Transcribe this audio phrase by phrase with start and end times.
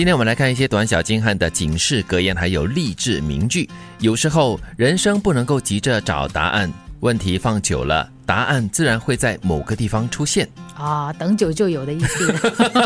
[0.00, 3.68] 今天我们来看一些短小精悍的警示格言，还有励志名句。
[3.98, 10.48] 有时候人生不能够急着找答案，问题放久了，答案自然会在某个地方出现。
[10.74, 12.32] 啊，等久就有的意思。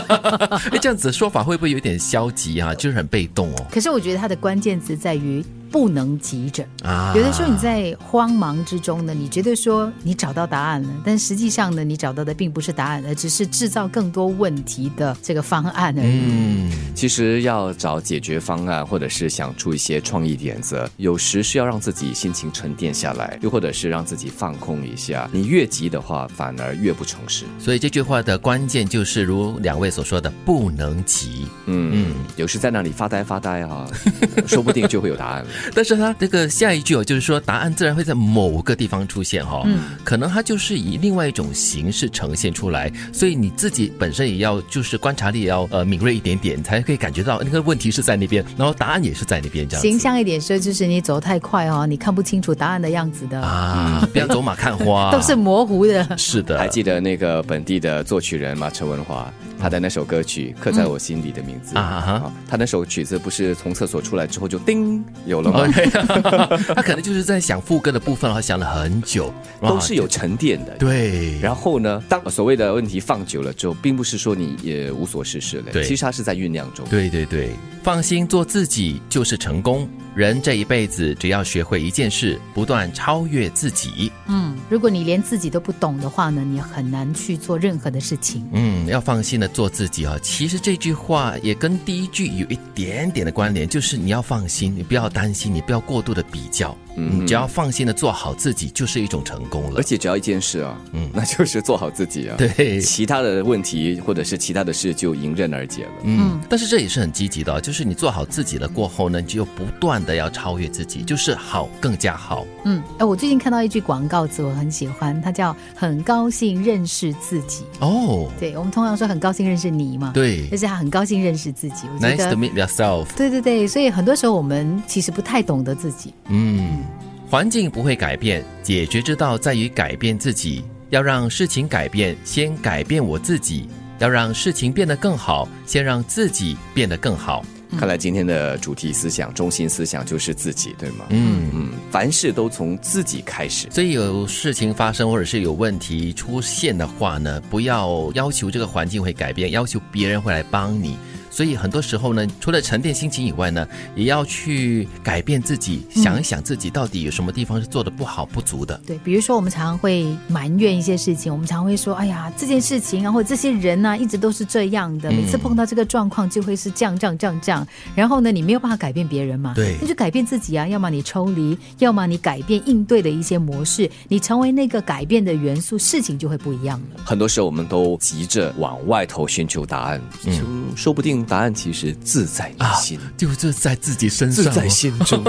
[0.73, 2.75] 哎，这样子的说法会不会有点消极啊？
[2.75, 3.67] 就是很被动哦。
[3.71, 5.41] 可是我觉得它的关键词在于。
[5.75, 7.13] 不能急着啊！
[7.17, 16.21] 有的时候你在慌忙之中呢，你觉得说你找到答案了，但实际上呢，你找到的并不是答案，而只是制造更多问题的这个方案而已。
[16.27, 25.29] 嗯，其实要找解决方案，或者是想出一些创意点子，有时是要让自己心情沉淀下来，又或者是让自己放空一下。
[25.33, 27.47] 你越急的话，反而越不诚实。
[27.59, 31.49] 所以这句话的关键就是如两位所说的，不能急。
[31.67, 33.85] 嗯嗯，有时在那里发呆发呆啊，
[34.47, 35.49] 说不定就会有答案了。
[35.75, 49.83] 但是他这个下一句哦，就是说答案自然会在某个地方出现哈，嗯，可能它就是以另外一种形式呈现出来，所以你自己本身也要就是观察力也要呃敏锐一点点，才可以感觉到那个问题是在那边，然后答案也是在那边这样。
[49.83, 56.19] 形象一点说，就是你走太快哦，你看不清楚答案的样子的啊，不要走马看花， 都是模糊的。
[56.19, 58.71] 是的，还记得那个本地的作曲人吗？
[58.71, 59.33] 陈文华。
[59.57, 66.59] 他的那首歌曲刻在我心里的名字啊哈，他那首曲子不是从厕所出来之后就叮有了吗？
[66.75, 70.77] 他可能就是在想副歌的部分，然后想了很久，都是有沉淀的。
[70.79, 76.87] 对，然后呢，当所谓的问题放久了之后，并不是说你也无所事事了，对，其实他是在酝酿中。
[76.89, 77.51] 对对对，
[77.83, 79.89] 放心做自己就是成功。
[80.15, 84.13] 人这一辈子，只要学会一件事，不断超越自己。
[84.29, 88.49] 嗯，如果你连自己都不懂的话呢，你很难去做任何的事情。
[88.53, 90.17] 嗯，要放心的做自己啊。
[90.23, 96.77] 其实这句话也跟第一句有一点点的关联，就是你要放心，你不要担心，你不要过度的比较。
[96.97, 99.79] 嗯，只要放心的做好自己，就是一种成功了。
[99.79, 102.37] 而且只要一件事啊，嗯， 那就是做好自己啊。
[102.39, 105.91] 对，其他的问题或者是其他的事就迎刃而解了。
[106.05, 110.05] 嗯，但是这也是很积极的，就是你做好自己了过后呢，你就不断。
[110.05, 112.45] 的要超越自己，就是好，更加好。
[112.65, 117.65] 嗯，哎，我最近看到一句广告词，我很喜欢，它叫“很高兴认识自己”。
[117.81, 121.87] 哦，对，我们通常说很高兴认识你嘛，对，但是他很高兴认识自己。
[122.01, 123.07] Nice to meet yourself。
[123.17, 126.13] 对对对，所以很多时候我们其实不太懂得自己。
[126.29, 126.85] 嗯，
[127.29, 130.63] 环境不会改变，解决之道在于改变自己。
[130.91, 133.67] 要让事情改变，先改变我自己；
[133.99, 137.45] 要让事情变得更好，先让自己变得更好。
[137.77, 141.07] 看来今天的主题思想、中心思想就是自己，对吗？
[141.09, 143.67] 嗯嗯，凡事都从自己开始。
[143.73, 150.97] 所以有事情发生或者是有问题出现的话呢，不要要求这个环境会改变，要求别人会来帮你。
[151.35, 158.81] 所以很多时候呢，除了沉淀心情以外呢，也要去改变自己，想一想自己到底有什么地方是做的不好、不足的。
[158.87, 167.67] 对，比如说我们常常会埋怨一些事情，我们常会说：“哎呀，这件事情啊，或者这些人啊，一直都是这样的，每次碰到这个状况就会是这样、这样、这样、这样。”
[167.97, 169.55] 然后呢，你没有办法改变别人嘛？
[169.57, 170.69] 对，那就改变自己啊！
[170.69, 177.01] 要么你抽离，要么你改变应对的一些模式，你成为那个改变的元素，事情就会不一样了。
[177.05, 181.24] 很多时候我们都急着往外头寻求答案，嗯，说不定。
[181.25, 185.23] 答案其实自在于心，就是在自己身上，自在心中。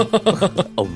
[0.76, 0.86] 哦，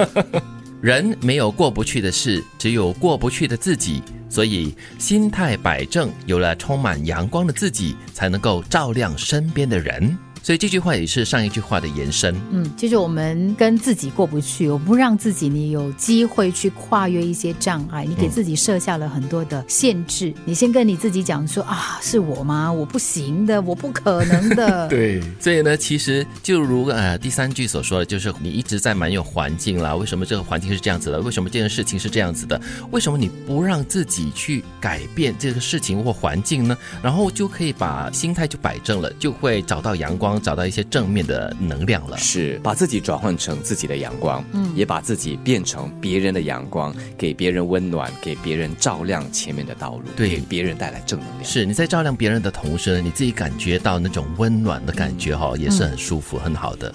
[0.80, 4.02] 人没有过不去的事，只有过不去的自己。
[4.28, 10.16] 所以心态摆正，有了充满阳光的自己，才能够照亮身边的人。
[10.42, 12.34] 所以这句话也是上一句话的延伸。
[12.50, 20.34] 嗯，就是我们跟自己过不去，我不让自己你有机会去跨越一些障碍，你给自己设下了很多的限制。
[20.44, 22.72] 你先跟你自己讲说啊，是我吗？
[22.72, 24.88] 我不行的，我不可能的。
[24.90, 31.20] 对，所以呢，其实就如呃第三句所说的，就是你一直在埋怨环境啦，为什么这个环境是这样子的？
[31.20, 32.60] 为什么这件事情是这样子的？
[32.90, 36.76] 为什么你不让自己去改变这个事情或环境呢？
[37.00, 40.31] 然后就可以把心态就摆正了，就会找到阳光。
[40.40, 51.44] 找到一些正面的能量了，是把自己转换成自己的阳光，嗯，也把自己变成别人的阳光，给别人温暖，给别人照亮前面的道路，对，给别人带来正能量。
[51.44, 56.92] 是你在照亮别人的同时，你自己感觉到那种温暖的感觉哈，也是很舒服、很好的。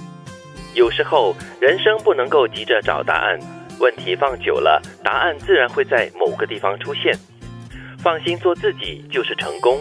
[0.74, 3.40] 有时候人生不能够急着找答案，
[3.80, 7.18] 问题放久了，答案自然会在某个地方出现。
[7.98, 9.80] 放心做自己就是成功。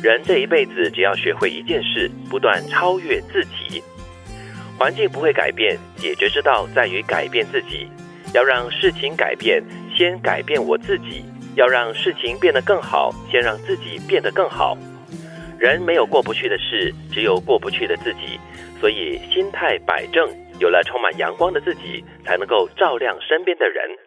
[0.00, 3.82] 人这一辈子，只要学会一件事，不断超越自己。
[4.78, 7.88] 环境不会改变，解决之道在于改变自己。
[8.32, 9.60] 要让事情改变，
[9.96, 11.24] 先改变我自己；
[11.56, 14.78] 要让事情变得更好，先让自己变得更好。
[15.58, 18.38] 人没有过不去的事，只有过不去的自己。
[18.80, 20.30] 所以心态摆正，
[20.60, 23.98] 有了充满阳光的自己，才能够照亮身边的人。